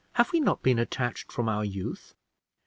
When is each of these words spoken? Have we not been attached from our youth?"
Have 0.13 0.31
we 0.33 0.39
not 0.39 0.63
been 0.63 0.79
attached 0.79 1.31
from 1.31 1.47
our 1.47 1.63
youth?" 1.63 2.15